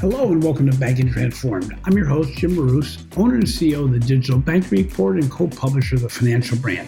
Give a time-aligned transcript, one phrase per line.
[0.00, 1.76] Hello and welcome to Banking Transformed.
[1.82, 5.48] I'm your host, Jim Marous, owner and CEO of the Digital Bank Report and co
[5.48, 6.86] publisher of the Financial Brand.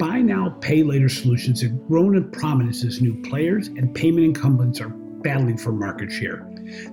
[0.00, 4.80] Buy now, pay later solutions have grown in prominence as new players and payment incumbents
[4.80, 6.44] are battling for market share.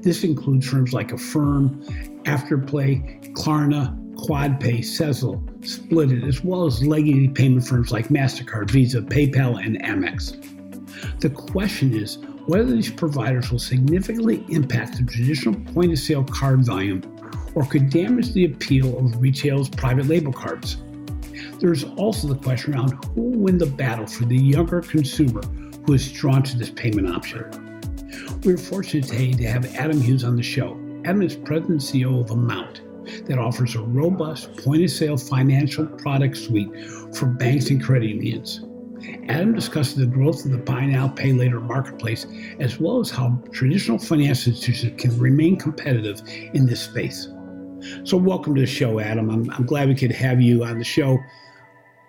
[0.02, 1.84] This includes firms like Affirm,
[2.26, 9.60] Afterpay, Klarna, QuadPay, Sezzle, Splitit, as well as legacy payment firms like MasterCard, Visa, PayPal,
[9.66, 10.40] and Amex.
[11.20, 16.66] The question is whether these providers will significantly impact the traditional point of sale card
[16.66, 17.03] volume
[17.53, 20.77] or could damage the appeal of retail's private label cards.
[21.59, 25.43] There's also the question around who will win the battle for the younger consumer
[25.85, 27.45] who is drawn to this payment option.
[28.43, 30.71] We're fortunate today to have Adam Hughes on the show.
[31.05, 32.81] Adam is president and CEO of Amount,
[33.27, 36.71] that offers a robust point of sale financial product suite
[37.15, 38.65] for banks and credit unions.
[39.30, 42.26] Adam discusses the growth of the buy now, pay later marketplace,
[42.60, 46.22] as well as how traditional financial institutions can remain competitive
[46.54, 47.30] in this space.
[48.04, 49.30] So, welcome to the show, Adam.
[49.30, 51.18] I'm, I'm glad we could have you on the show.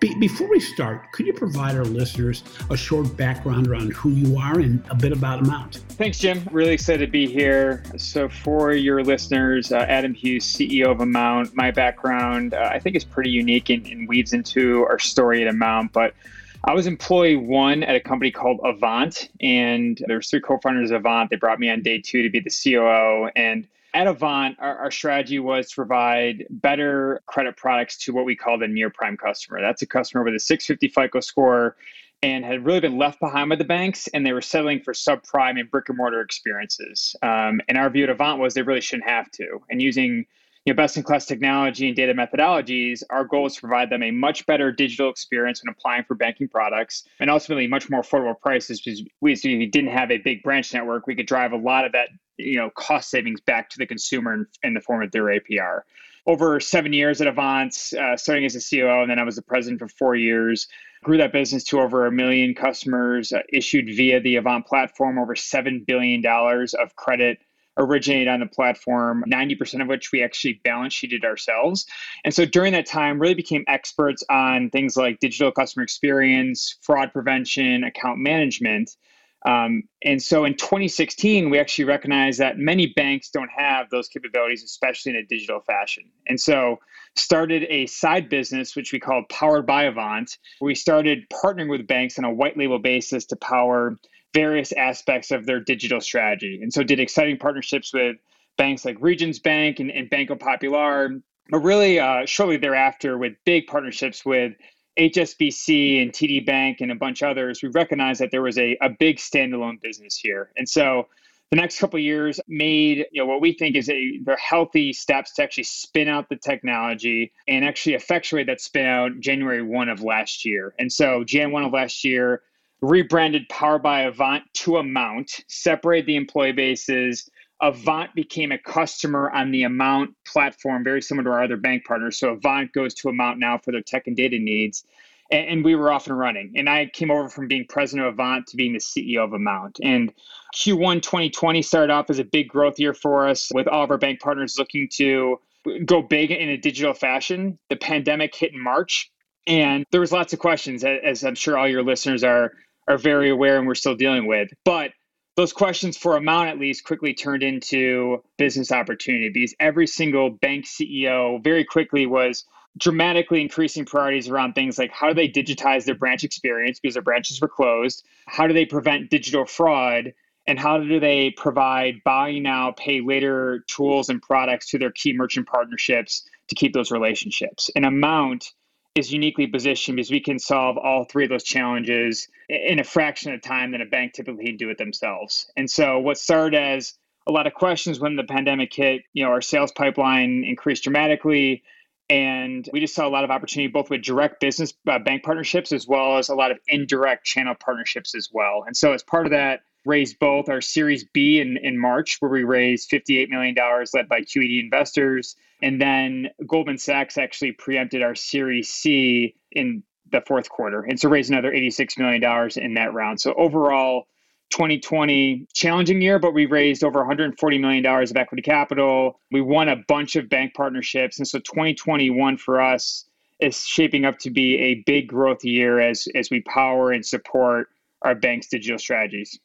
[0.01, 4.37] Be- before we start, could you provide our listeners a short background around who you
[4.37, 5.75] are and a bit about Amount?
[5.89, 6.45] Thanks, Jim.
[6.51, 7.83] Really excited to be here.
[7.95, 11.55] So, for your listeners, uh, Adam Hughes, CEO of Amount.
[11.55, 15.47] My background, uh, I think, is pretty unique and, and weaves into our story at
[15.47, 15.93] Amount.
[15.93, 16.15] But
[16.63, 21.29] I was employee one at a company called Avant, and there's three co-founders of Avant.
[21.29, 24.91] They brought me on day two to be the COO, and at Avant, our, our,
[24.91, 29.59] strategy was to provide better credit products to what we call the near prime customer.
[29.59, 31.75] That's a customer with a 650 FICO score
[32.23, 35.59] and had really been left behind by the banks, and they were settling for subprime
[35.59, 37.15] and brick and mortar experiences.
[37.23, 39.61] Um, and our view at Avant was they really shouldn't have to.
[39.69, 40.25] And using
[40.65, 44.03] you know, best in class technology and data methodologies, our goal is to provide them
[44.03, 48.39] a much better digital experience when applying for banking products and ultimately much more affordable
[48.39, 51.07] prices because we, so we didn't have a big branch network.
[51.07, 54.33] We could drive a lot of that you know cost savings back to the consumer
[54.33, 55.81] in, in the form of their APR.
[56.27, 59.41] Over seven years at Avant, uh, starting as a COO, and then I was the
[59.41, 60.67] president for four years.
[61.03, 65.33] Grew that business to over a million customers, uh, issued via the Avant platform over
[65.33, 67.39] $7 billion of credit
[67.77, 71.85] originated on the platform, 90% of which we actually balance sheeted ourselves.
[72.23, 77.13] And so during that time, really became experts on things like digital customer experience, fraud
[77.13, 78.95] prevention, account management.
[79.43, 84.63] Um, and so in 2016, we actually recognized that many banks don't have those capabilities,
[84.63, 86.03] especially in a digital fashion.
[86.27, 86.77] And so
[87.15, 90.37] started a side business, which we called Powered by Avant.
[90.61, 93.97] We started partnering with banks on a white label basis to power
[94.33, 96.59] various aspects of their digital strategy.
[96.61, 98.17] And so did exciting partnerships with
[98.57, 103.67] banks like Regions Bank and, and Banco Popular, but really uh, shortly thereafter with big
[103.67, 104.53] partnerships with
[104.97, 108.77] HSBC and TD Bank and a bunch of others, we recognized that there was a,
[108.81, 110.51] a big standalone business here.
[110.57, 111.07] And so
[111.49, 115.33] the next couple years made you know what we think is a they're healthy steps
[115.33, 120.01] to actually spin out the technology and actually effectuate that spin out January 1 of
[120.01, 120.73] last year.
[120.79, 122.41] And so Jan 1 of last year,
[122.81, 127.29] rebranded Power by Avant to Amount, separated the employee bases.
[127.61, 132.17] Avant became a customer on the Amount platform, very similar to our other bank partners.
[132.17, 134.83] So Avant goes to Amount now for their tech and data needs.
[135.31, 136.53] And, and we were off and running.
[136.55, 139.79] And I came over from being president of Avant to being the CEO of Amount.
[139.83, 140.11] And
[140.55, 143.99] Q1 2020 started off as a big growth year for us with all of our
[143.99, 145.39] bank partners looking to
[145.85, 147.59] go big in a digital fashion.
[147.69, 149.11] The pandemic hit in March.
[149.45, 152.53] And there was lots of questions, as I'm sure all your listeners are
[152.87, 154.49] are very aware and we're still dealing with.
[154.65, 154.91] But
[155.37, 160.65] those questions for amount at least quickly turned into business opportunity because every single bank
[160.65, 162.45] CEO very quickly was
[162.77, 167.03] dramatically increasing priorities around things like how do they digitize their branch experience because their
[167.03, 168.05] branches were closed?
[168.27, 170.13] How do they prevent digital fraud?
[170.47, 175.13] And how do they provide buy now, pay later tools and products to their key
[175.13, 177.69] merchant partnerships to keep those relationships?
[177.75, 178.51] An amount
[178.95, 183.33] is uniquely positioned because we can solve all three of those challenges in a fraction
[183.33, 185.49] of time than a bank typically can do it themselves.
[185.55, 186.97] And so what started as
[187.27, 191.63] a lot of questions when the pandemic hit, you know, our sales pipeline increased dramatically.
[192.09, 195.71] And we just saw a lot of opportunity both with direct business uh, bank partnerships
[195.71, 198.63] as well as a lot of indirect channel partnerships as well.
[198.67, 202.31] And so as part of that, raised both our Series B in, in March, where
[202.31, 203.55] we raised $58 million
[203.93, 205.35] led by QED investors.
[205.61, 210.81] And then Goldman Sachs actually preempted our Series C in the fourth quarter.
[210.81, 212.23] And so raised another $86 million
[212.57, 213.19] in that round.
[213.19, 214.07] So overall,
[214.51, 219.19] 2020 challenging year, but we raised over 140 million dollars of equity capital.
[219.31, 223.05] We won a bunch of bank partnerships, and so 2021 for us
[223.39, 227.69] is shaping up to be a big growth year as as we power and support
[228.01, 229.39] our bank's digital strategies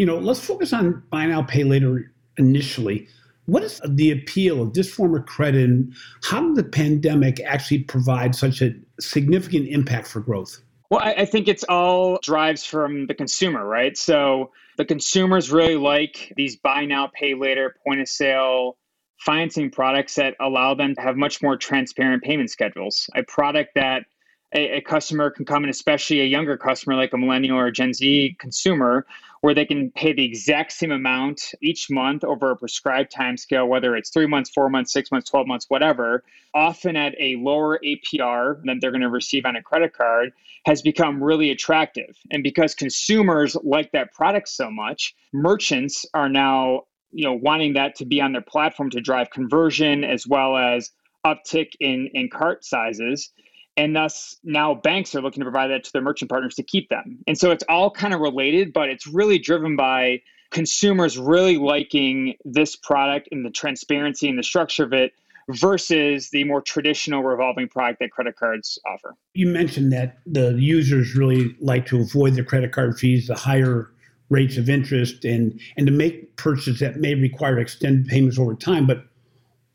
[0.00, 3.06] you know, let's focus on buy now, pay later initially.
[3.44, 5.92] What is the appeal of this form of credit, and
[6.22, 10.62] how did the pandemic actually provide such a significant impact for growth?
[10.88, 13.94] Well, I, I think it's all drives from the consumer, right?
[13.94, 18.78] So the consumers really like these buy now, pay later, point of sale
[19.18, 23.10] financing products that allow them to have much more transparent payment schedules.
[23.14, 24.06] A product that
[24.54, 27.72] a, a, customer can come in, especially a younger customer like a millennial or a
[27.72, 29.06] Gen Z consumer,
[29.40, 33.66] where they can pay the exact same amount each month over a prescribed time scale,
[33.66, 36.24] whether it's three months, four months, six months, 12 months, whatever,
[36.54, 40.32] often at a lower APR than they're going to receive on a credit card,
[40.66, 42.16] has become really attractive.
[42.30, 46.82] And because consumers like that product so much, merchants are now
[47.12, 50.90] you know wanting that to be on their platform to drive conversion as well as
[51.26, 53.32] uptick in in cart sizes
[53.76, 56.88] and thus now banks are looking to provide that to their merchant partners to keep
[56.88, 60.20] them and so it's all kind of related but it's really driven by
[60.50, 65.12] consumers really liking this product and the transparency and the structure of it
[65.48, 69.14] versus the more traditional revolving product that credit cards offer.
[69.34, 73.90] You mentioned that the users really like to avoid the credit card fees, the higher
[74.28, 78.86] rates of interest, and and to make purchases that may require extended payments over time.
[78.86, 79.04] But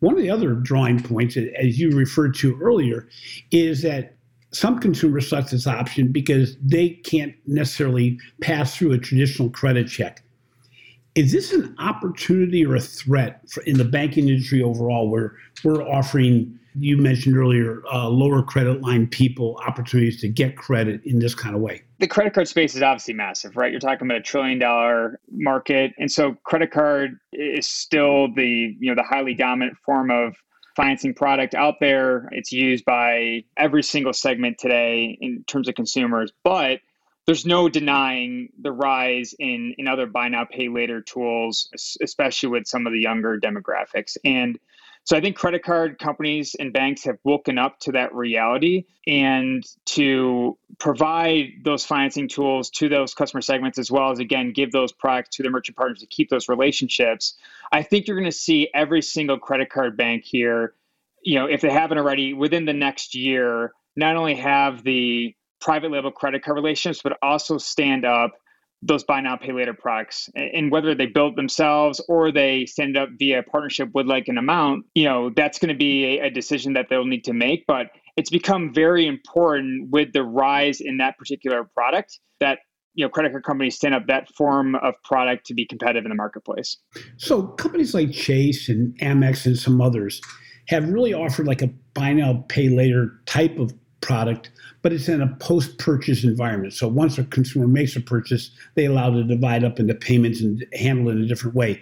[0.05, 3.07] one of the other drawing points, as you referred to earlier,
[3.49, 4.13] is that
[4.51, 10.21] some consumers select this option because they can't necessarily pass through a traditional credit check.
[11.15, 16.59] Is this an opportunity or a threat in the banking industry overall, where we're offering,
[16.77, 21.55] you mentioned earlier, uh, lower credit line people opportunities to get credit in this kind
[21.55, 21.81] of way?
[21.99, 23.71] The credit card space is obviously massive, right?
[23.71, 28.89] You're talking about a trillion dollar market, and so credit card is still the you
[28.89, 30.35] know the highly dominant form of
[30.75, 32.27] financing product out there.
[32.31, 36.81] It's used by every single segment today in terms of consumers, but
[37.25, 41.69] there's no denying the rise in in other buy now pay later tools
[42.01, 44.59] especially with some of the younger demographics and
[45.05, 49.63] so i think credit card companies and banks have woken up to that reality and
[49.85, 54.91] to provide those financing tools to those customer segments as well as again give those
[54.91, 57.35] products to their merchant partners to keep those relationships.
[57.71, 60.73] I think you're going to see every single credit card bank here
[61.23, 65.91] you know if they haven't already within the next year not only have the private
[65.91, 68.33] label credit card relationships, but also stand up
[68.87, 73.09] those buy now pay later products and whether they build themselves or they stand up
[73.17, 76.73] via partnership with like an amount you know that's going to be a, a, decision
[76.73, 77.87] that they'll need to make but
[78.17, 82.59] it's become very important with the rise in that particular product that
[82.95, 86.09] you know credit card companies stand up that form of product to be competitive in
[86.09, 86.77] the marketplace.
[87.17, 90.21] So companies like chase and amex and some others
[90.67, 94.51] have really offered like a buy now pay later type of product,
[94.81, 96.73] but it's in a post purchase environment.
[96.73, 100.65] So once a consumer makes a purchase, they allow to divide up into payments and
[100.73, 101.81] handle it in a different way.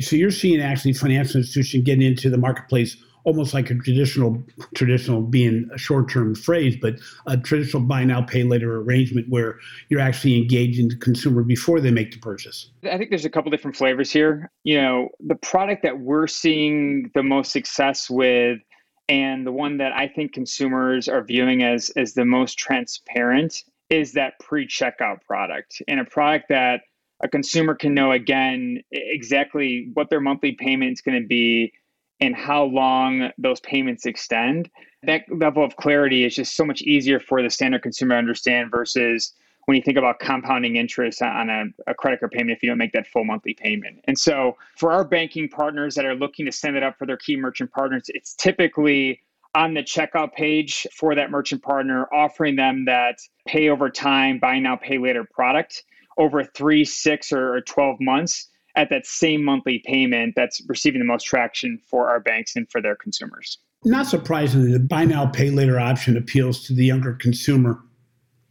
[0.00, 4.40] So you're seeing actually financial institution getting into the marketplace almost like a traditional
[4.74, 6.94] traditional being a short-term phrase, but
[7.26, 11.90] a traditional buy now pay later arrangement where you're actually engaging the consumer before they
[11.90, 12.70] make the purchase.
[12.84, 14.50] I think there's a couple different flavors here.
[14.62, 18.60] You know, the product that we're seeing the most success with
[19.08, 24.12] and the one that I think consumers are viewing as as the most transparent is
[24.12, 26.80] that pre-checkout product and a product that
[27.22, 31.72] a consumer can know again exactly what their monthly payment is going to be
[32.20, 34.70] and how long those payments extend.
[35.02, 38.70] That level of clarity is just so much easier for the standard consumer to understand
[38.70, 39.32] versus
[39.66, 42.78] when you think about compounding interest on a, a, credit card payment if you don't
[42.78, 43.98] make that full monthly payment.
[44.04, 47.16] And so for our banking partners that are looking to send it up for their
[47.16, 49.20] key merchant partners, it's typically
[49.54, 54.58] on the checkout page for that merchant partner, offering them that pay over time, buy
[54.58, 55.82] now, pay later product
[56.18, 61.24] over three, six, or 12 months at that same monthly payment that's receiving the most
[61.24, 63.58] traction for our banks and for their consumers.
[63.84, 67.80] Not surprisingly, the buy now, pay later option appeals to the younger consumer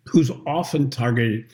[0.07, 1.45] who's often targeted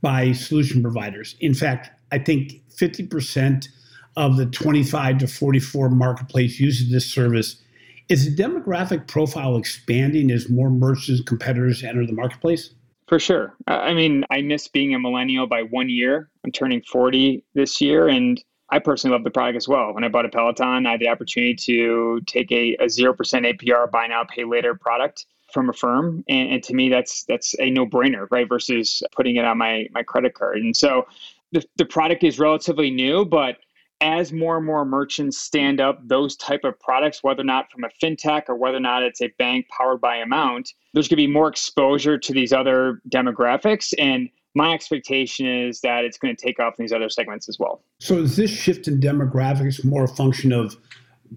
[0.00, 1.36] by solution providers.
[1.40, 3.68] In fact, I think 50%
[4.16, 7.62] of the 25 to 44 marketplace uses this service.
[8.08, 12.70] Is the demographic profile expanding as more merchants and competitors enter the marketplace?
[13.06, 13.54] For sure.
[13.66, 16.30] I mean, I miss being a millennial by one year.
[16.44, 19.94] I'm turning 40 this year, and I personally love the product as well.
[19.94, 23.90] When I bought a Peloton, I had the opportunity to take a, a 0% APR
[23.90, 27.86] buy now, pay later product from Affirm, and, and to me, that's that's a no
[27.86, 28.48] brainer, right?
[28.48, 30.58] Versus putting it on my my credit card.
[30.58, 31.06] And so,
[31.52, 33.58] the the product is relatively new, but
[34.00, 37.82] as more and more merchants stand up those type of products whether or not from
[37.82, 41.26] a fintech or whether or not it's a bank powered by amount there's going to
[41.26, 46.46] be more exposure to these other demographics and my expectation is that it's going to
[46.46, 47.82] take off in these other segments as well.
[48.00, 50.76] So is this shift in demographics more a function of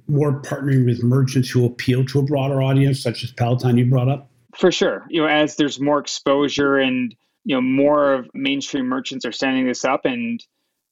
[0.07, 4.09] more partnering with merchants who appeal to a broader audience, such as Peloton you brought
[4.09, 4.29] up?
[4.55, 5.05] For sure.
[5.09, 9.67] You know, as there's more exposure and you know more of mainstream merchants are standing
[9.67, 10.43] this up and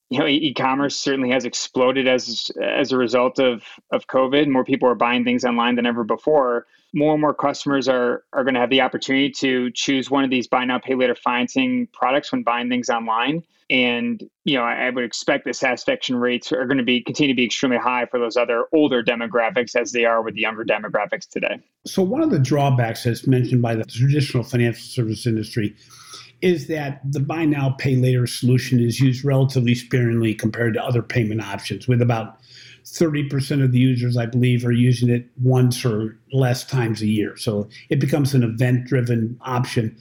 [0.10, 4.48] you know e-commerce certainly has exploded as as a result of of covid.
[4.48, 6.66] More people are buying things online than ever before.
[6.94, 10.30] More and more customers are are going to have the opportunity to choose one of
[10.30, 13.44] these buy now pay later financing products when buying things online.
[13.70, 17.36] And you know I, I would expect the satisfaction rates are going to be continue
[17.36, 20.66] to be extremely high for those other older demographics as they are with the younger
[20.66, 21.60] demographics today.
[21.86, 25.76] So one of the drawbacks as mentioned by the traditional financial service industry
[26.42, 31.02] is that the buy now pay later solution is used relatively sparingly compared to other
[31.02, 32.40] payment options with about
[32.86, 37.38] 30% of the users, I believe, are using it once or less times a year.
[37.38, 39.98] So it becomes an event driven option.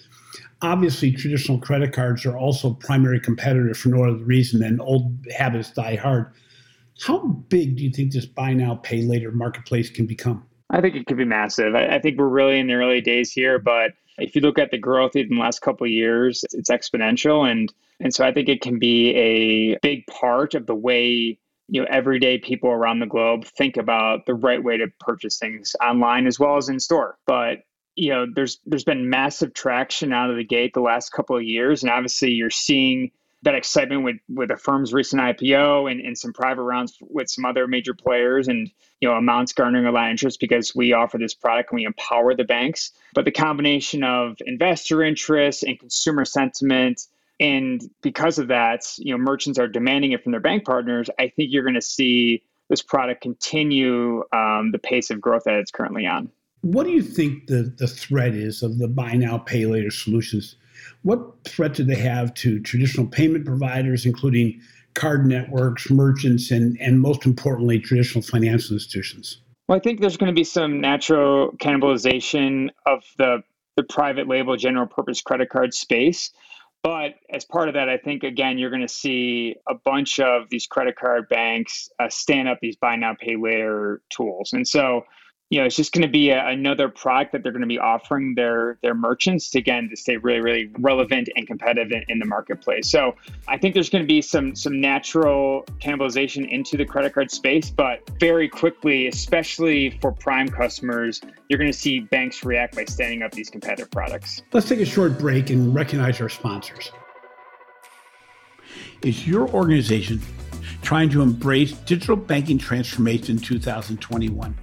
[0.62, 5.70] Obviously, traditional credit cards are also primary competitor for no other reason than old habits
[5.72, 6.32] die hard.
[7.00, 10.44] How big do you think this buy now, pay later marketplace can become?
[10.70, 11.74] I think it could be massive.
[11.74, 14.70] I, I think we're really in the early days here, but if you look at
[14.70, 17.50] the growth in the last couple of years, it's exponential.
[17.50, 21.80] And and so I think it can be a big part of the way you
[21.82, 26.26] know everyday people around the globe think about the right way to purchase things online
[26.26, 27.58] as well as in store but
[27.94, 31.42] you know there's there's been massive traction out of the gate the last couple of
[31.42, 33.10] years and obviously you're seeing
[33.42, 37.66] that excitement with with Affirm's recent IPO and, and some private rounds with some other
[37.66, 41.34] major players and you know amounts garnering a lot of interest because we offer this
[41.34, 47.06] product and we empower the banks but the combination of investor interest and consumer sentiment
[47.40, 51.08] and because of that, you know, merchants are demanding it from their bank partners.
[51.18, 55.54] I think you're going to see this product continue um, the pace of growth that
[55.54, 56.30] it's currently on.
[56.62, 60.56] What do you think the, the threat is of the buy now, pay later solutions?
[61.02, 64.60] What threat do they have to traditional payment providers, including
[64.94, 69.40] card networks, merchants, and, and most importantly, traditional financial institutions?
[69.68, 73.42] Well, I think there's going to be some natural cannibalization of the,
[73.76, 76.32] the private label general purpose credit card space.
[76.82, 80.48] But as part of that, I think again you're going to see a bunch of
[80.48, 85.02] these credit card banks uh, stand up these buy now pay later tools, and so
[85.50, 87.78] you know, it's just going to be a, another product that they're going to be
[87.78, 92.18] offering their their merchants to again to stay really really relevant and competitive in, in,
[92.18, 92.90] the marketplace.
[92.90, 97.30] So I think there's going to be some some natural cannibalization into the credit card
[97.30, 102.84] space, but very quickly, especially for prime customers, you're going to see banks react by
[102.84, 104.42] standing up these competitive products.
[104.52, 106.92] Let's take a short break and recognize our sponsors.
[109.02, 110.20] Is your organization
[110.82, 114.54] trying to embrace digital banking transformation in 2021?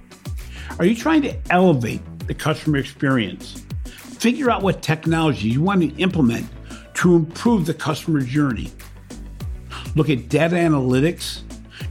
[0.78, 3.64] Are you trying to elevate the customer experience?
[3.84, 6.46] Figure out what technology you want to implement
[6.94, 8.70] to improve the customer journey.
[9.94, 11.42] Look at data analytics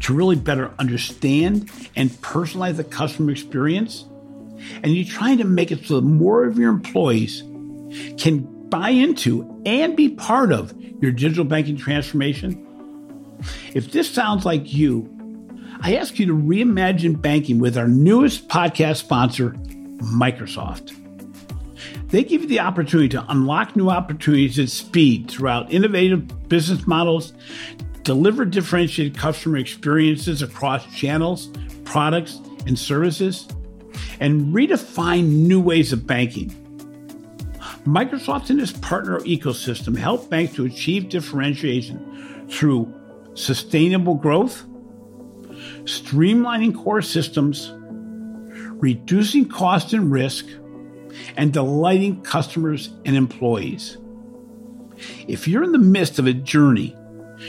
[0.02, 4.06] to really better understand and personalize the customer experience.
[4.84, 7.44] And you're trying to make it so that more of your employees
[8.18, 12.62] can buy into and be part of your digital banking transformation.
[13.74, 15.15] If this sounds like you,
[15.86, 19.52] I ask you to reimagine banking with our newest podcast sponsor,
[20.02, 20.96] Microsoft.
[22.10, 27.34] They give you the opportunity to unlock new opportunities at speed throughout innovative business models,
[28.02, 31.52] deliver differentiated customer experiences across channels,
[31.84, 33.48] products, and services,
[34.20, 36.50] and redefine new ways of banking.
[37.86, 42.92] Microsoft and its partner ecosystem help banks to achieve differentiation through
[43.36, 44.66] sustainable growth
[45.86, 47.72] streamlining core systems,
[48.82, 50.46] reducing cost and risk,
[51.38, 53.98] and delighting customers and employees.
[55.28, 56.96] If you're in the midst of a journey,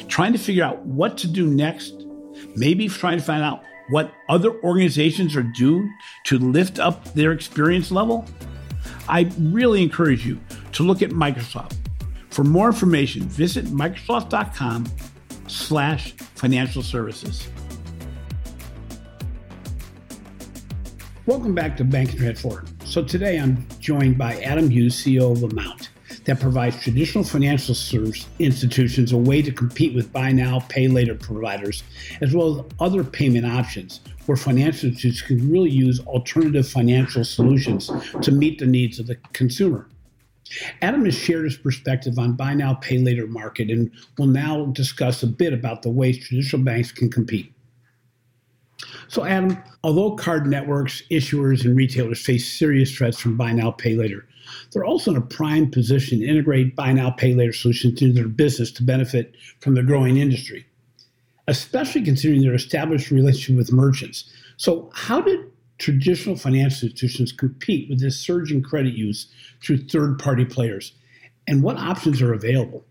[0.08, 2.06] trying to figure out what to do next,
[2.54, 5.92] maybe trying to find out what other organizations are doing
[6.24, 8.24] to lift up their experience level,
[9.08, 10.40] I really encourage you
[10.72, 11.76] to look at Microsoft.
[12.30, 14.86] For more information, visit microsoft.com
[15.46, 17.48] slash financial services.
[21.26, 22.68] Welcome back to Banking Head Forward.
[22.85, 25.88] So today I'm joined by Adam Hughes, CEO of Amount,
[26.25, 31.16] that provides traditional financial service institutions a way to compete with buy now, pay later
[31.16, 31.83] providers,
[32.21, 37.90] as well as other payment options where financial institutions can really use alternative financial solutions
[38.23, 39.88] to meet the needs of the consumer.
[40.80, 45.25] Adam has shared his perspective on buy now, pay later market and will now discuss
[45.25, 47.52] a bit about the ways traditional banks can compete.
[49.08, 53.94] So, Adam, although card networks, issuers, and retailers face serious threats from buy now, pay
[53.94, 54.26] later,
[54.72, 58.28] They're also in a prime position to integrate buy now, pay later solutions into their
[58.28, 60.66] business to benefit from the growing industry,
[61.48, 64.32] especially considering their established relationship with merchants.
[64.56, 65.40] So, how did
[65.78, 69.28] traditional financial institutions compete with this surge in credit use
[69.62, 70.92] through third party players?
[71.48, 72.84] And what options are available?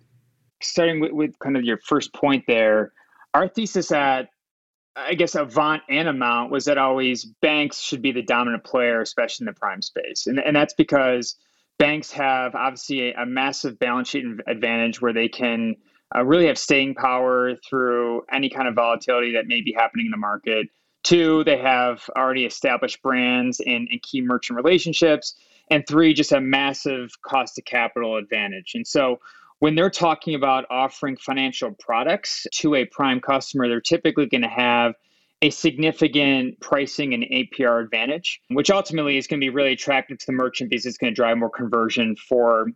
[0.62, 2.93] Starting with, with kind of your first point there,
[3.34, 4.29] our thesis at
[4.95, 9.43] I guess Avant and Amount was that always banks should be the dominant player, especially
[9.43, 10.27] in the prime space.
[10.27, 11.35] And, and that's because
[11.77, 15.75] banks have obviously a, a massive balance sheet advantage where they can
[16.15, 20.11] uh, really have staying power through any kind of volatility that may be happening in
[20.11, 20.67] the market.
[21.03, 25.35] Two, they have already established brands and, and key merchant relationships.
[25.69, 28.71] And three, just a massive cost of capital advantage.
[28.75, 29.19] And so
[29.65, 34.48] when they're talking about offering financial products to a prime customer, they're typically going to
[34.48, 34.93] have
[35.41, 40.25] a significant pricing and APR advantage, which ultimately is going to be really attractive to
[40.27, 42.67] the merchant because it's going to drive more conversion for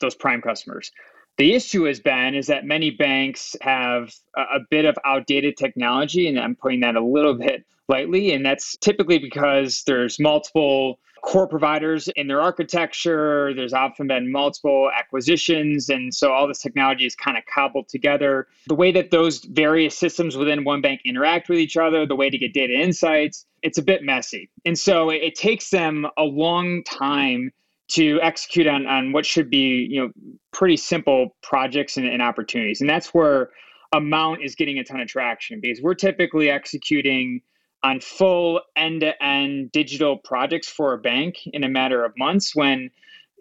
[0.00, 0.90] those prime customers.
[1.38, 6.26] The issue has been is that many banks have a, a bit of outdated technology,
[6.26, 11.46] and I'm putting that a little bit lightly, and that's typically because there's multiple core
[11.46, 13.54] providers in their architecture.
[13.54, 15.88] There's often been multiple acquisitions.
[15.88, 18.48] And so all this technology is kind of cobbled together.
[18.66, 22.28] The way that those various systems within one bank interact with each other, the way
[22.28, 24.50] to get data insights, it's a bit messy.
[24.64, 27.52] And so it, it takes them a long time
[27.90, 30.10] to execute on, on what should be, you know,
[30.52, 32.80] pretty simple projects and, and opportunities.
[32.80, 33.50] And that's where
[33.92, 37.42] Amount is getting a ton of traction because we're typically executing
[37.82, 42.90] on full end-to-end digital projects for a bank in a matter of months when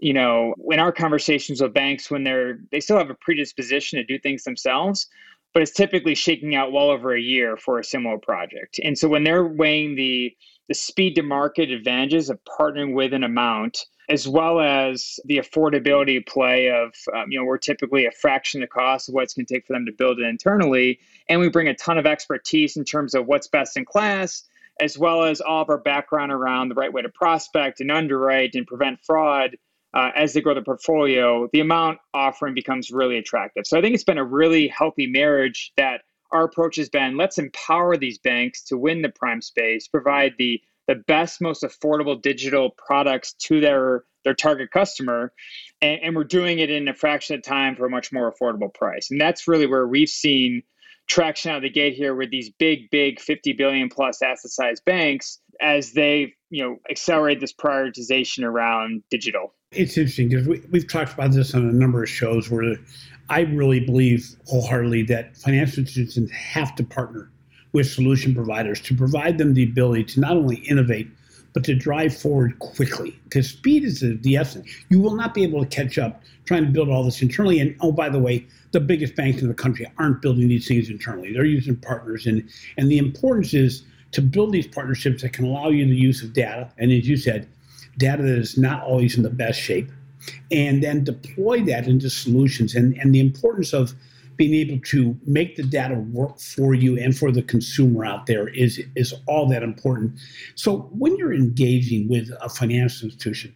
[0.01, 4.03] you know in our conversations with banks when they're they still have a predisposition to
[4.03, 5.07] do things themselves
[5.53, 8.79] but it's typically shaking out well over a year for a similar project.
[8.83, 10.35] And so when they're weighing the
[10.67, 16.25] the speed to market advantages of partnering with an amount as well as the affordability
[16.27, 19.33] play of um, you know we're typically a fraction of the cost of what it's
[19.33, 20.99] going to take for them to build it internally.
[21.29, 24.43] And we bring a ton of expertise in terms of what's best in class
[24.81, 28.55] as well as all of our background around the right way to prospect and underwrite
[28.55, 29.55] and prevent fraud
[29.93, 33.65] uh, as they grow the portfolio the amount offering becomes really attractive.
[33.65, 37.37] So i think it's been a really healthy marriage that our approach has been let's
[37.37, 42.71] empower these banks to win the prime space provide the the best, most affordable digital
[42.71, 45.33] products to their their target customer,
[45.81, 48.71] and, and we're doing it in a fraction of time for a much more affordable
[48.73, 49.09] price.
[49.09, 50.61] And that's really where we've seen
[51.07, 54.79] traction out of the gate here with these big, big 50 billion plus asset size
[54.79, 59.53] banks as they, you know, accelerate this prioritization around digital.
[59.71, 62.75] It's interesting because we, we've talked about this on a number of shows where
[63.29, 67.30] I really believe wholeheartedly that financial institutions have to partner
[67.73, 71.09] with solution providers to provide them the ability to not only innovate,
[71.53, 73.17] but to drive forward quickly.
[73.25, 74.69] Because speed is the essence.
[74.89, 77.59] You will not be able to catch up trying to build all this internally.
[77.59, 80.89] And oh, by the way, the biggest banks in the country aren't building these things
[80.89, 81.33] internally.
[81.33, 82.25] They're using partners.
[82.25, 86.23] And, and the importance is to build these partnerships that can allow you the use
[86.23, 86.69] of data.
[86.77, 87.47] And as you said,
[87.97, 89.89] data that is not always in the best shape.
[90.51, 92.75] And then deploy that into solutions.
[92.75, 93.93] And, and the importance of
[94.37, 98.47] being able to make the data work for you and for the consumer out there
[98.49, 100.19] is is all that important.
[100.55, 103.55] So when you're engaging with a financial institution,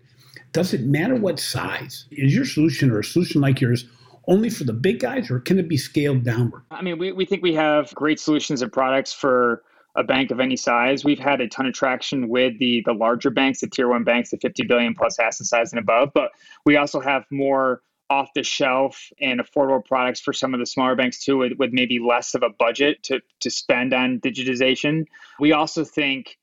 [0.51, 2.05] does it matter what size?
[2.11, 3.85] Is your solution or a solution like yours
[4.27, 6.63] only for the big guys or can it be scaled downward?
[6.71, 9.63] I mean, we, we think we have great solutions and products for
[9.95, 11.05] a bank of any size.
[11.05, 14.31] We've had a ton of traction with the the larger banks, the tier one banks,
[14.31, 16.31] the 50 billion plus asset size and above, but
[16.65, 20.95] we also have more off the shelf and affordable products for some of the smaller
[20.95, 25.05] banks too with, with maybe less of a budget to, to spend on digitization.
[25.39, 26.37] We also think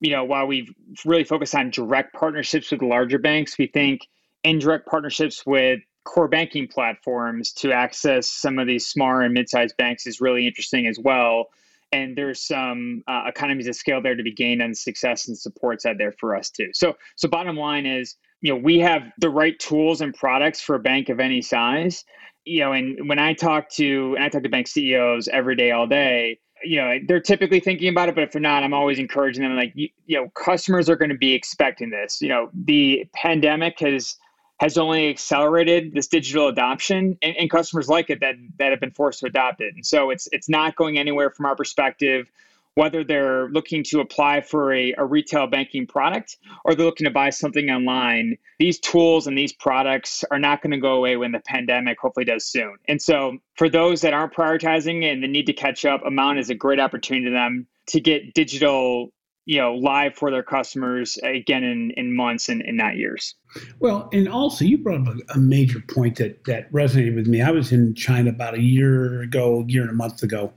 [0.00, 0.72] you know while we've
[1.04, 4.08] really focused on direct partnerships with larger banks we think
[4.44, 10.06] indirect partnerships with core banking platforms to access some of these smaller and mid-sized banks
[10.06, 11.46] is really interesting as well.
[11.92, 15.36] And there's some uh, economies of scale there to be gained on the success and
[15.36, 16.70] support side there for us too.
[16.72, 20.74] So so bottom line is you know we have the right tools and products for
[20.74, 22.04] a bank of any size.
[22.44, 25.72] You know and when i talk to and i talk to bank ceos every day
[25.72, 28.98] all day you know they're typically thinking about it but if they're not i'm always
[28.98, 32.20] encouraging them like you, you know customers are going to be expecting this.
[32.20, 34.16] You know the pandemic has
[34.60, 38.90] has only accelerated this digital adoption and, and customers like it that that have been
[38.90, 39.74] forced to adopt it.
[39.74, 42.30] And so it's it's not going anywhere from our perspective
[42.74, 47.10] whether they're looking to apply for a, a, retail banking product or they're looking to
[47.10, 51.32] buy something online, these tools and these products are not going to go away when
[51.32, 52.76] the pandemic hopefully does soon.
[52.86, 56.50] And so, for those that aren't prioritizing and the need to catch up, Amount is
[56.50, 59.12] a great opportunity to them to get digital
[59.50, 63.34] you know live for their customers again in, in months and, and not years.
[63.80, 67.42] Well, and also you brought up a, a, major point that that resonated with me.
[67.42, 70.52] I was in China about a year ago, a year and a month ago,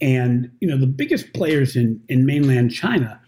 [0.00, 3.20] and you know the biggest players in in mainland China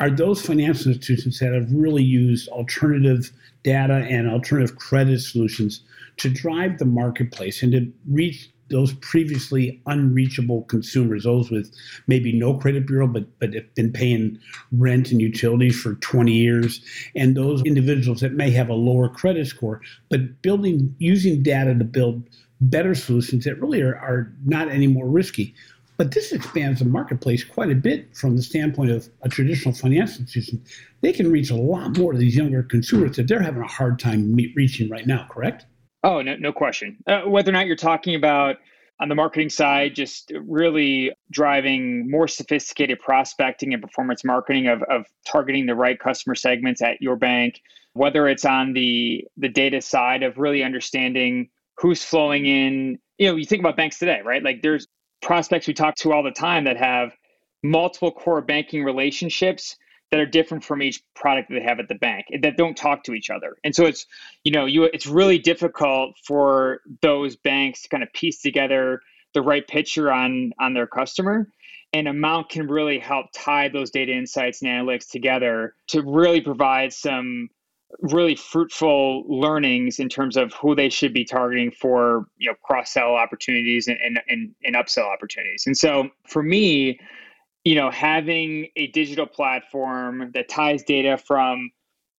[0.00, 3.30] are those financial institutions that have really used alternative
[3.64, 5.82] data and alternative credit solutions
[6.16, 11.72] to drive the marketplace and to reach those previously unreachable consumers, those with
[12.08, 14.38] maybe no credit bureau but but have been paying
[14.72, 16.80] rent and utilities for 20 years,
[17.14, 21.84] and those individuals that may have a lower credit score, but building using data to
[21.84, 22.24] build
[22.60, 25.54] better solutions that really are, are not any more risky.
[25.98, 30.22] But this expands the marketplace quite a bit from the standpoint of a traditional financial
[30.22, 30.62] institution.
[31.00, 33.98] They can reach a lot more of these younger consumers that they're having a hard
[33.98, 35.66] time meet, reaching right now, correct?
[36.02, 36.98] Oh, no, no question.
[37.06, 38.56] Uh, whether or not you're talking about
[39.00, 45.06] on the marketing side, just really driving more sophisticated prospecting and performance marketing of, of
[45.26, 47.60] targeting the right customer segments at your bank,
[47.94, 52.98] whether it's on the the data side of really understanding who's flowing in.
[53.18, 54.42] You know, you think about banks today, right?
[54.42, 54.86] Like there's
[55.20, 57.12] prospects we talk to all the time that have
[57.62, 59.76] multiple core banking relationships
[60.12, 63.02] that are different from each product that they have at the bank that don't talk
[63.02, 63.56] to each other.
[63.64, 64.06] And so it's,
[64.44, 69.00] you know, you it's really difficult for those banks to kind of piece together
[69.32, 71.48] the right picture on on their customer.
[71.94, 76.92] And Amount can really help tie those data insights and analytics together to really provide
[76.92, 77.48] some
[78.00, 82.92] really fruitful learnings in terms of who they should be targeting for you know cross
[82.92, 85.64] sell opportunities and, and, and, and upsell opportunities.
[85.66, 87.00] And so for me,
[87.64, 91.70] you know, having a digital platform that ties data from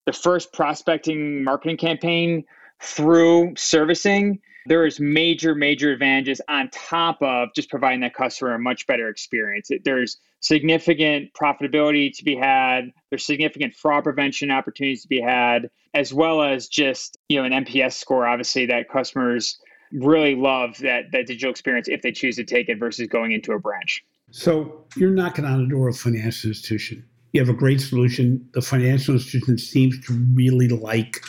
[0.06, 2.44] the first prospecting marketing campaign
[2.80, 8.58] through servicing, there is major, major advantages on top of just providing that customer a
[8.58, 9.70] much better experience.
[9.84, 12.92] There's significant profitability to be had.
[13.10, 17.64] There's significant fraud prevention opportunities to be had, as well as just you know an
[17.64, 18.26] NPS score.
[18.26, 19.58] Obviously, that customers
[19.92, 23.52] really love that that digital experience if they choose to take it versus going into
[23.52, 24.04] a branch.
[24.32, 27.04] So you're knocking on the door of a financial institution.
[27.32, 28.48] You have a great solution.
[28.54, 31.22] The financial institution seems to really like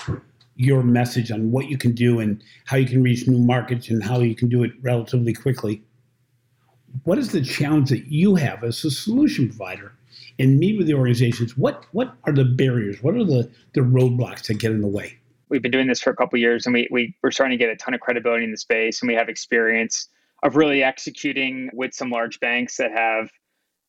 [0.55, 4.01] your message on what you can do and how you can reach new markets and
[4.01, 5.83] how you can do it relatively quickly.
[7.03, 9.91] What is the challenge that you have as a solution provider
[10.39, 11.57] and meet with the organizations?
[11.57, 13.03] What what are the barriers?
[13.03, 15.17] What are the, the roadblocks that get in the way?
[15.49, 17.69] We've been doing this for a couple years and we, we, we're starting to get
[17.69, 20.07] a ton of credibility in the space and we have experience
[20.43, 23.29] of really executing with some large banks that have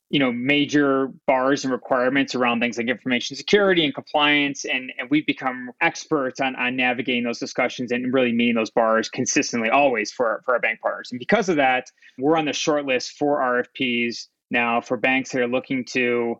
[0.09, 4.63] you know major bars and requirements around things like information security and compliance.
[4.65, 9.09] And, and we've become experts on, on navigating those discussions and really meeting those bars
[9.09, 11.09] consistently always for our, for our bank partners.
[11.11, 11.85] And because of that
[12.17, 16.35] we're on the short list for rfps now for banks that are looking to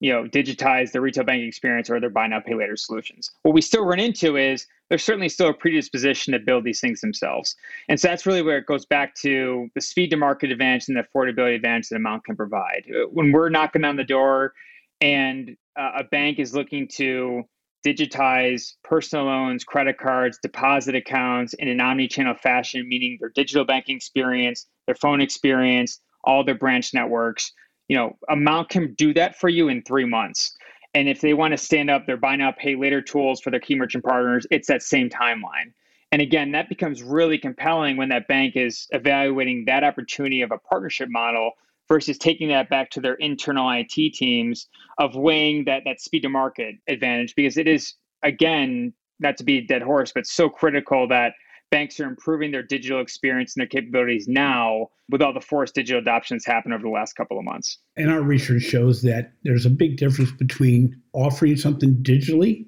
[0.00, 3.30] you know digitize their retail banking experience or their buy now pay later solutions.
[3.42, 7.00] What we still run into is there's certainly still a predisposition to build these things
[7.00, 7.54] themselves.
[7.88, 10.96] And so that's really where it goes back to the speed to market advantage and
[10.96, 12.84] the affordability advantage that amount can provide.
[13.12, 14.54] When we're knocking on the door
[15.00, 17.44] and uh, a bank is looking to
[17.86, 23.96] digitize personal loans credit cards deposit accounts in an omni-channel fashion meaning their digital banking
[23.96, 27.52] experience their phone experience all their branch networks
[27.90, 30.56] you know, Amount can do that for you in three months.
[30.94, 33.58] And if they want to stand up their buy now, pay later tools for their
[33.58, 35.72] key merchant partners, it's that same timeline.
[36.12, 40.58] And again, that becomes really compelling when that bank is evaluating that opportunity of a
[40.58, 41.50] partnership model
[41.88, 46.28] versus taking that back to their internal IT teams of weighing that that speed to
[46.28, 51.08] market advantage because it is again not to be a dead horse, but so critical
[51.08, 51.32] that
[51.70, 56.00] banks are improving their digital experience and their capabilities now with all the forced digital
[56.00, 57.78] adoption that's happened over the last couple of months.
[57.96, 62.66] And our research shows that there's a big difference between offering something digitally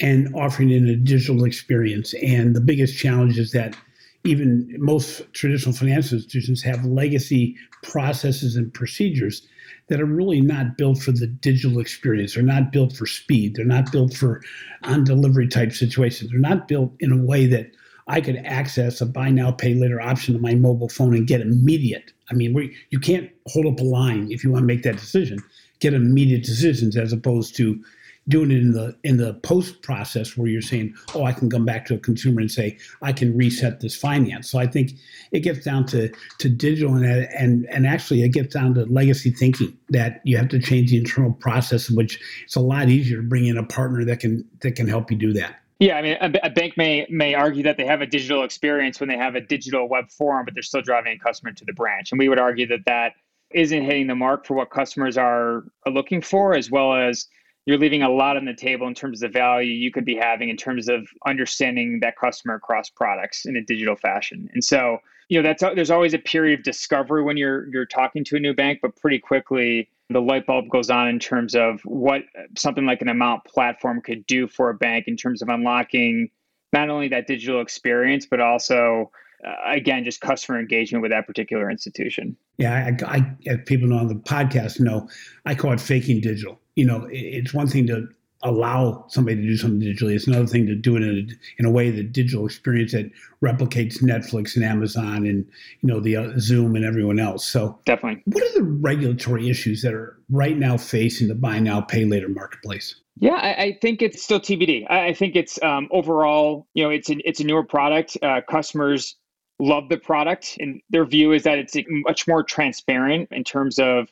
[0.00, 2.14] and offering in a digital experience.
[2.22, 3.76] And the biggest challenge is that
[4.24, 9.46] even most traditional financial institutions have legacy processes and procedures
[9.88, 12.34] that are really not built for the digital experience.
[12.34, 13.54] They're not built for speed.
[13.54, 14.40] They're not built for
[14.82, 16.30] on delivery type situations.
[16.30, 17.70] They're not built in a way that
[18.06, 21.40] I could access a buy now, pay later option on my mobile phone and get
[21.40, 22.12] immediate.
[22.30, 24.96] I mean, we, you can't hold up a line if you want to make that
[24.96, 25.38] decision.
[25.80, 27.82] Get immediate decisions as opposed to
[28.28, 31.64] doing it in the in the post process where you're saying, oh, I can come
[31.64, 34.50] back to a consumer and say I can reset this finance.
[34.50, 34.92] So I think
[35.32, 39.30] it gets down to to digital and and and actually it gets down to legacy
[39.30, 43.28] thinking that you have to change the internal process, which it's a lot easier to
[43.28, 45.60] bring in a partner that can that can help you do that.
[45.80, 49.00] Yeah, I mean, a, a, bank may may argue that they have a digital experience
[49.00, 51.72] when they have a digital web form, but they're still driving a customer to the
[51.72, 52.12] branch.
[52.12, 53.14] And we would argue that that
[53.50, 57.26] isn't hitting the mark for what customers are, are looking for, as well as
[57.66, 60.16] you're leaving a lot on the table in terms of the value you could be
[60.16, 64.48] having in terms of understanding that customer across products in a digital fashion.
[64.52, 64.98] And so,
[65.28, 68.40] you know, that's there's always a period of discovery when you're you're talking to a
[68.40, 72.22] new bank, but pretty quickly the light bulb goes on in terms of what
[72.56, 76.28] something like an amount platform could do for a bank in terms of unlocking
[76.74, 79.10] not only that digital experience, but also
[79.44, 82.36] uh, again, just customer engagement with that particular institution.
[82.58, 85.08] Yeah, I, I, people know on the podcast know
[85.44, 86.60] I call it faking digital.
[86.76, 88.08] You know, it's one thing to
[88.44, 90.14] allow somebody to do something digitally.
[90.14, 93.10] It's another thing to do it in a, in a way the digital experience that
[93.42, 95.46] replicates Netflix and Amazon and
[95.80, 97.46] you know the uh, Zoom and everyone else.
[97.46, 101.80] So definitely, what are the regulatory issues that are right now facing the buy now
[101.80, 102.96] pay later marketplace?
[103.16, 104.86] Yeah, I, I, think it's still TBD.
[104.90, 108.18] I, I think it's um, overall, you know, it's a, it's a newer product.
[108.20, 109.14] Uh, customers
[109.58, 114.08] love the product, and their view is that it's much more transparent in terms of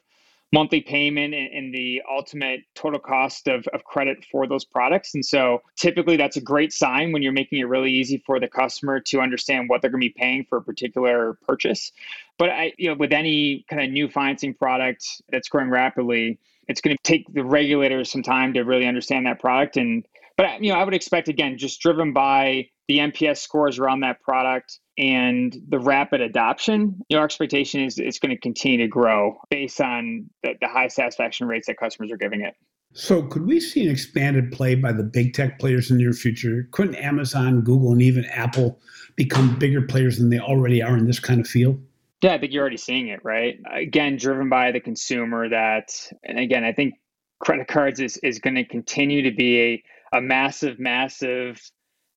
[0.53, 5.15] monthly payment and, and the ultimate total cost of, of credit for those products.
[5.15, 8.49] And so typically that's a great sign when you're making it really easy for the
[8.49, 11.91] customer to understand what they're going to be paying for a particular purchase.
[12.39, 16.83] But I, you know, with any kind of new financing product that's growing rapidly, it's
[16.83, 20.73] going to take the regulators some time to really understand that product and but you
[20.73, 25.57] know, I would expect again, just driven by the NPS scores around that product and
[25.69, 29.81] the rapid adoption, you know, our expectation is it's going to continue to grow based
[29.81, 32.55] on the, the high satisfaction rates that customers are giving it.
[32.95, 36.13] So, could we see an expanded play by the big tech players in the near
[36.13, 36.69] future?
[36.73, 38.79] Couldn't Amazon, Google, and even Apple
[39.17, 41.81] become bigger players than they already are in this kind of field?
[42.23, 43.59] Yeah, I think you're already seeing it, right?
[43.73, 45.91] Again, driven by the consumer that,
[46.23, 46.95] and again, I think
[47.41, 51.61] credit cards is, is going to continue to be a a massive, massive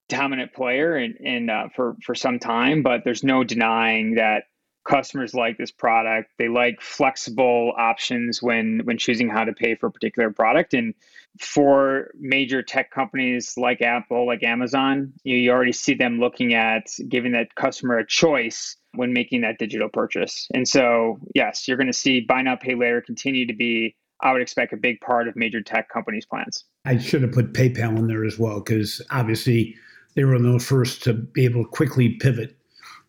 [0.09, 2.83] dominant player in, in uh, for for some time.
[2.83, 4.43] But there's no denying that
[4.87, 6.31] customers like this product.
[6.37, 10.73] They like flexible options when when choosing how to pay for a particular product.
[10.73, 10.93] And
[11.39, 16.87] for major tech companies like Apple, like Amazon, you, you already see them looking at
[17.09, 20.47] giving that customer a choice when making that digital purchase.
[20.53, 24.31] And so, yes, you're going to see buy now, pay later continue to be I
[24.31, 26.63] would expect a big part of major tech companies' plans.
[26.85, 29.75] I should have put PayPal in there as well because obviously
[30.13, 32.54] they were the first to be able to quickly pivot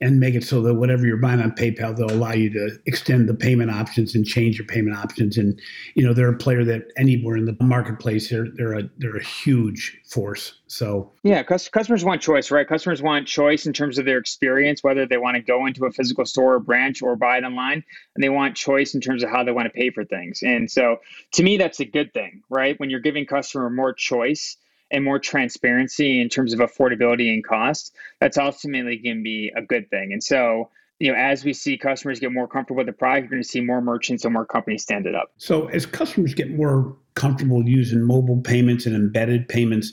[0.00, 3.28] and make it so that whatever you're buying on PayPal, they'll allow you to extend
[3.28, 5.38] the payment options and change your payment options.
[5.38, 5.60] And
[5.94, 9.24] you know, they're a player that anywhere in the marketplace, they're they're a they're a
[9.24, 10.54] huge force.
[10.66, 12.66] So yeah, customers want choice, right?
[12.66, 15.92] Customers want choice in terms of their experience, whether they want to go into a
[15.92, 19.30] physical store or branch or buy it online, and they want choice in terms of
[19.30, 20.42] how they want to pay for things.
[20.42, 21.00] And so,
[21.32, 22.78] to me, that's a good thing, right?
[22.78, 24.56] When you're giving customer more choice
[24.90, 29.62] and more transparency in terms of affordability and cost, that's ultimately going to be a
[29.62, 30.12] good thing.
[30.12, 33.30] And so, you know, as we see customers get more comfortable with the product, you're
[33.30, 35.30] going to see more merchants and more companies stand it up.
[35.36, 39.92] So, as customers get more comfortable using mobile payments and embedded payments,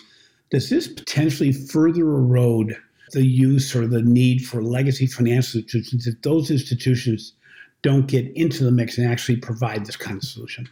[0.52, 2.78] does this potentially further erode
[3.12, 7.34] the use or the need for legacy financial institutions if those institutions
[7.82, 10.70] don't get into the mix and actually provide this kind of solution?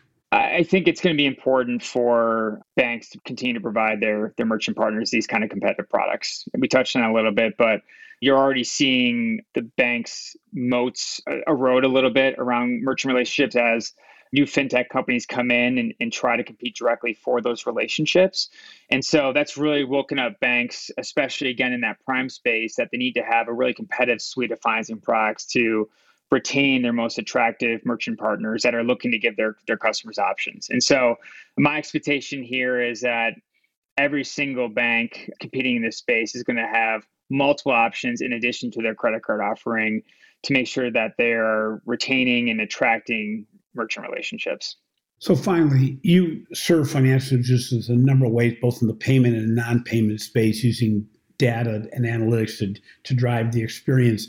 [0.52, 4.46] I think it's going to be important for banks to continue to provide their their
[4.46, 6.46] merchant partners these kind of competitive products.
[6.58, 7.82] We touched on a little bit, but
[8.20, 13.94] you're already seeing the banks' moats uh, erode a little bit around merchant relationships as
[14.32, 18.50] new fintech companies come in and, and try to compete directly for those relationships.
[18.90, 22.98] And so that's really woken up banks, especially again in that prime space, that they
[22.98, 25.90] need to have a really competitive suite of financing products to
[26.32, 30.68] retain their most attractive merchant partners that are looking to give their, their customers options.
[30.70, 31.16] And so
[31.58, 33.34] my expectation here is that
[33.98, 38.72] every single bank competing in this space is going to have multiple options in addition
[38.72, 40.02] to their credit card offering
[40.44, 44.78] to make sure that they are retaining and attracting merchant relationships.
[45.20, 49.56] So finally, you serve financial institutions a number of ways, both in the payment and
[49.56, 54.28] non-payment space, using data and analytics to, to drive the experience.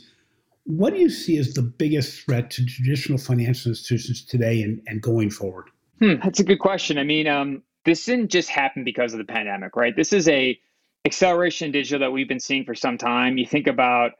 [0.64, 5.02] What do you see as the biggest threat to traditional financial institutions today and, and
[5.02, 5.70] going forward?
[5.98, 6.98] Hmm, that's a good question.
[6.98, 9.94] I mean, um, this didn't just happen because of the pandemic, right?
[9.96, 10.58] This is a
[11.04, 13.38] acceleration in digital that we've been seeing for some time.
[13.38, 14.12] You think about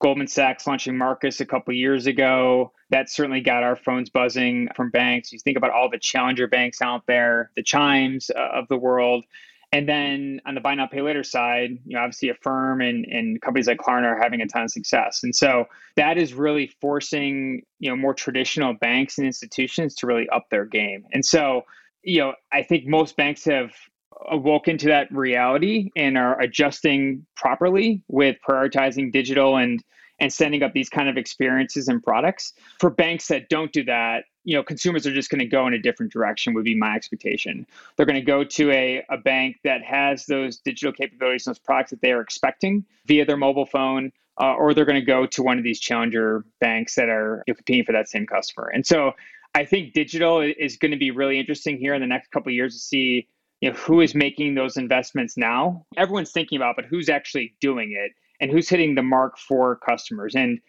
[0.00, 2.72] Goldman Sachs launching Marcus a couple years ago.
[2.90, 5.32] That certainly got our phones buzzing from banks.
[5.32, 9.24] You think about all the challenger banks out there, the Chimes uh, of the world.
[9.70, 13.40] And then on the buy now pay later side, you know, obviously Affirm and, and
[13.42, 15.22] companies like Klarna are having a ton of success.
[15.22, 20.28] And so that is really forcing, you know, more traditional banks and institutions to really
[20.30, 21.04] up their game.
[21.12, 21.66] And so,
[22.02, 23.72] you know, I think most banks have
[24.30, 29.82] awoken to that reality and are adjusting properly with prioritizing digital and
[30.20, 32.52] and setting up these kind of experiences and products.
[32.80, 35.74] For banks that don't do that, you know, consumers are just going to go in
[35.74, 37.66] a different direction would be my expectation.
[37.96, 41.58] They're going to go to a, a bank that has those digital capabilities, and those
[41.58, 45.26] products that they are expecting via their mobile phone, uh, or they're going to go
[45.26, 48.70] to one of these challenger banks that are you know, competing for that same customer.
[48.72, 49.12] And so
[49.54, 52.54] I think digital is going to be really interesting here in the next couple of
[52.54, 53.28] years to see
[53.60, 55.84] you know who is making those investments now.
[55.96, 60.34] Everyone's thinking about, but who's actually doing it and who's hitting the mark for customers.
[60.34, 60.60] And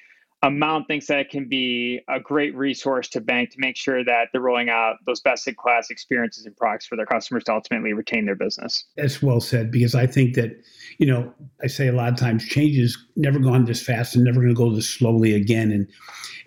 [0.41, 4.29] Amount thinks that it can be a great resource to bank to make sure that
[4.31, 7.91] they're rolling out those best in class experiences and products for their customers to ultimately
[7.91, 8.85] retain their business.
[8.95, 10.51] That's well said because I think that,
[10.97, 14.23] you know, I say a lot of times change is never gone this fast and
[14.23, 15.73] never going to go this slowly again.
[15.73, 15.89] And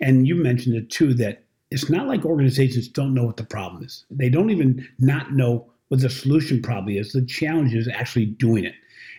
[0.01, 3.83] and you mentioned it too that it's not like organizations don't know what the problem
[3.83, 4.05] is.
[4.09, 7.11] They don't even not know what the solution probably is.
[7.11, 8.73] The challenge is actually doing it.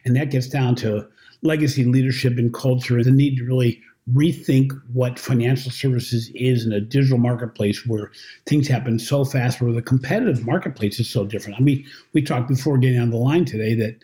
[0.04, 1.08] And that gets down to
[1.44, 3.80] legacy leadership and culture and the need to really
[4.12, 8.10] rethink what financial services is in a digital marketplace where
[8.46, 11.58] things happen so fast, where the competitive marketplace is so different.
[11.58, 13.96] I mean, we talked before getting on the line today that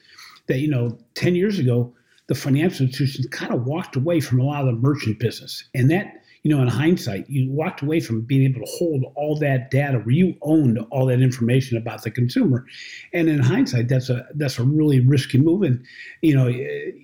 [0.46, 1.92] that you know, 10 years ago,
[2.26, 5.64] the financial institutions kind of walked away from a lot of the merchant business.
[5.74, 9.36] And that you know, in hindsight, you walked away from being able to hold all
[9.38, 12.64] that data where you owned all that information about the consumer.
[13.12, 15.62] And in hindsight, that's a that's a really risky move.
[15.62, 15.84] And
[16.22, 16.48] you know,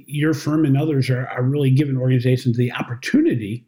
[0.07, 3.67] your firm and others are, are really giving organizations the opportunity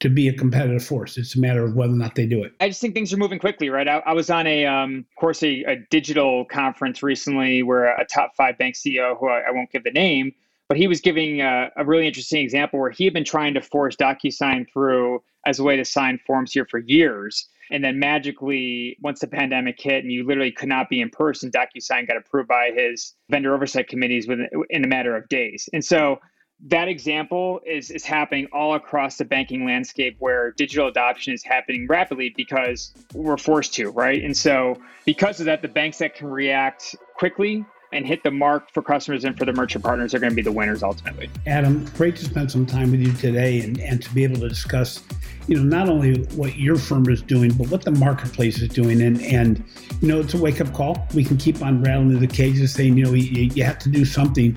[0.00, 1.18] to be a competitive force.
[1.18, 2.52] It's a matter of whether or not they do it.
[2.60, 3.88] I just think things are moving quickly, right?
[3.88, 8.04] I, I was on a, um, of course, a, a, digital conference recently where a
[8.04, 10.32] top five bank CEO, who I, I won't give the name,
[10.68, 13.62] but he was giving a, a, really interesting example where he had been trying to
[13.62, 17.48] force DocuSign through as a way to sign forms here for years.
[17.70, 21.50] And then magically, once the pandemic hit and you literally could not be in person,
[21.50, 25.68] DocuSign got approved by his vendor oversight committees within in a matter of days.
[25.72, 26.20] And so
[26.66, 31.86] that example is, is happening all across the banking landscape where digital adoption is happening
[31.86, 34.22] rapidly because we're forced to, right?
[34.22, 38.70] And so because of that, the banks that can react quickly and hit the mark
[38.72, 41.30] for customers and for the merchant partners are going to be the winners ultimately.
[41.46, 44.48] Adam, great to spend some time with you today and, and to be able to
[44.48, 45.02] discuss,
[45.46, 49.00] you know, not only what your firm is doing, but what the marketplace is doing.
[49.00, 49.64] And, and
[50.00, 51.06] you know, it's a wake up call.
[51.14, 54.04] We can keep on rattling the cages saying, you know, you, you have to do
[54.04, 54.56] something.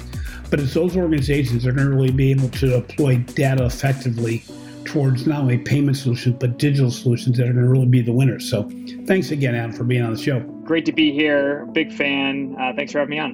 [0.49, 4.43] But it's those organizations that are going to really be able to deploy data effectively
[4.85, 8.13] towards not only payment solutions, but digital solutions that are going to really be the
[8.13, 8.49] winners.
[8.49, 8.69] So
[9.05, 10.39] thanks again, Adam, for being on the show.
[10.63, 11.65] Great to be here.
[11.73, 12.55] Big fan.
[12.59, 13.33] Uh, thanks for having me on.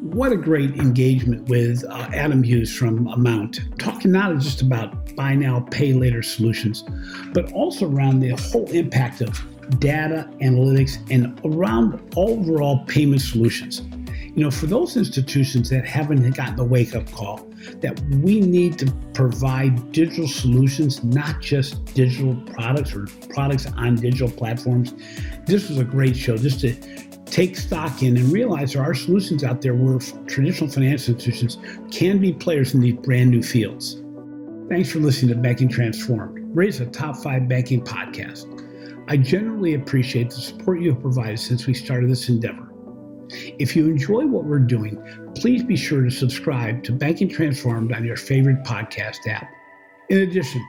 [0.00, 5.34] What a great engagement with uh, Adam Hughes from Amount, talking not just about buy
[5.34, 6.84] now, pay later solutions,
[7.34, 9.38] but also around the whole impact of
[9.78, 13.82] data analytics and around overall payment solutions.
[14.34, 17.48] You know, for those institutions that haven't gotten the wake up call,
[17.80, 24.30] that we need to provide digital solutions, not just digital products or products on digital
[24.30, 24.94] platforms.
[25.46, 26.74] This was a great show just to
[27.26, 31.58] take stock in and realize there are solutions out there where traditional financial institutions
[31.90, 34.00] can be players in these brand new fields.
[34.68, 38.46] Thanks for listening to Banking Transformed, raised a top five banking podcast.
[39.08, 42.69] I generally appreciate the support you have provided since we started this endeavor.
[43.32, 48.04] If you enjoy what we're doing, please be sure to subscribe to Banking Transformed on
[48.04, 49.52] your favorite podcast app.
[50.08, 50.66] In addition,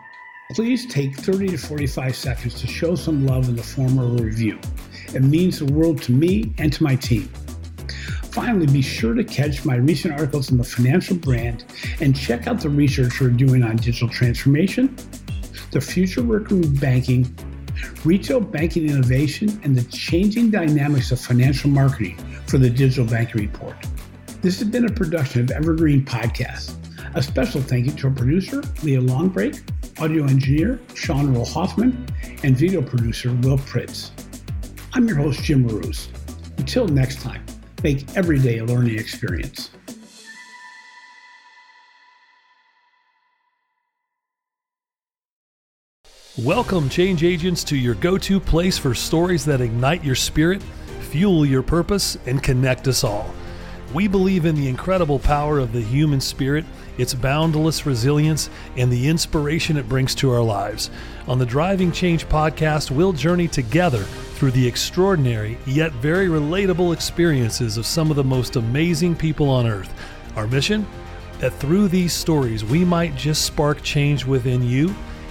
[0.52, 4.24] please take 30 to 45 seconds to show some love in the form of a
[4.24, 4.60] review.
[5.16, 7.32] It means the world to me and to my team.
[8.32, 11.66] Finally, be sure to catch my recent articles in the financial brand
[12.00, 14.96] and check out the research we're doing on digital transformation,
[15.72, 17.36] the future working with banking,
[18.06, 22.18] retail banking innovation, and the changing dynamics of financial marketing
[22.52, 23.78] for the Digital Banking Report.
[24.42, 26.76] This has been a production of Evergreen Podcast.
[27.16, 29.62] A special thank you to our producer, Leah Longbrake,
[30.02, 32.06] audio engineer, Sean Rule-Hoffman,
[32.44, 34.12] and video producer, Will Pritz.
[34.92, 36.10] I'm your host, Jim Marous.
[36.58, 37.46] Until next time,
[37.84, 39.72] make every day a learning experience.
[46.38, 50.62] Welcome, change agents, to your go to place for stories that ignite your spirit,
[51.12, 53.34] fuel your purpose, and connect us all.
[53.94, 56.64] We believe in the incredible power of the human spirit,
[56.98, 60.90] its boundless resilience, and the inspiration it brings to our lives.
[61.28, 64.04] On the Driving Change podcast, we'll journey together
[64.36, 69.68] through the extraordinary yet very relatable experiences of some of the most amazing people on
[69.68, 69.94] earth.
[70.38, 70.88] Our mission?
[71.40, 74.96] That through these stories, we might just spark change within you